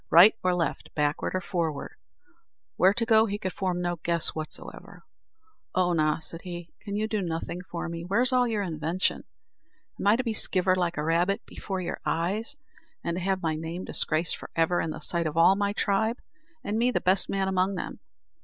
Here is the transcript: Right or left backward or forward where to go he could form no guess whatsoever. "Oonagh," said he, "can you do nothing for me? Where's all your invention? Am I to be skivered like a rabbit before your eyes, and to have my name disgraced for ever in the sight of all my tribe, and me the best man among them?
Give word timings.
Right 0.09 0.35
or 0.41 0.55
left 0.55 0.89
backward 0.95 1.35
or 1.35 1.41
forward 1.41 1.93
where 2.75 2.91
to 2.91 3.05
go 3.05 3.27
he 3.27 3.37
could 3.37 3.53
form 3.53 3.83
no 3.83 3.97
guess 3.97 4.33
whatsoever. 4.33 5.03
"Oonagh," 5.77 6.23
said 6.23 6.41
he, 6.41 6.73
"can 6.81 6.95
you 6.95 7.07
do 7.07 7.21
nothing 7.21 7.61
for 7.61 7.87
me? 7.87 8.01
Where's 8.03 8.33
all 8.33 8.47
your 8.47 8.63
invention? 8.63 9.25
Am 9.99 10.07
I 10.07 10.15
to 10.15 10.23
be 10.23 10.33
skivered 10.33 10.77
like 10.79 10.97
a 10.97 11.03
rabbit 11.03 11.45
before 11.45 11.81
your 11.81 12.01
eyes, 12.03 12.57
and 13.03 13.17
to 13.17 13.21
have 13.21 13.43
my 13.43 13.53
name 13.55 13.85
disgraced 13.85 14.37
for 14.37 14.49
ever 14.55 14.81
in 14.81 14.89
the 14.89 15.01
sight 15.01 15.27
of 15.27 15.37
all 15.37 15.55
my 15.55 15.71
tribe, 15.71 16.17
and 16.63 16.79
me 16.79 16.89
the 16.89 16.99
best 16.99 17.29
man 17.29 17.47
among 17.47 17.75
them? 17.75 17.99